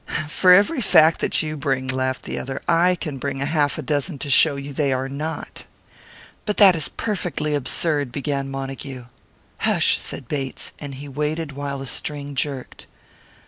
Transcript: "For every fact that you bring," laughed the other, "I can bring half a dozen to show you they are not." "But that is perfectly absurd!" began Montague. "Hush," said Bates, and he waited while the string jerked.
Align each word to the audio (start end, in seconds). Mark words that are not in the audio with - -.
"For 0.27 0.51
every 0.51 0.81
fact 0.81 1.19
that 1.19 1.43
you 1.43 1.55
bring," 1.55 1.87
laughed 1.87 2.23
the 2.23 2.39
other, 2.39 2.59
"I 2.67 2.95
can 2.95 3.19
bring 3.19 3.37
half 3.37 3.77
a 3.77 3.83
dozen 3.83 4.17
to 4.25 4.31
show 4.31 4.55
you 4.55 4.73
they 4.73 4.91
are 4.91 5.07
not." 5.07 5.65
"But 6.43 6.57
that 6.57 6.75
is 6.75 6.89
perfectly 6.89 7.53
absurd!" 7.53 8.11
began 8.11 8.49
Montague. 8.49 9.05
"Hush," 9.59 9.99
said 9.99 10.27
Bates, 10.27 10.71
and 10.79 10.95
he 10.95 11.07
waited 11.07 11.51
while 11.51 11.77
the 11.77 11.85
string 11.85 12.33
jerked. 12.33 12.87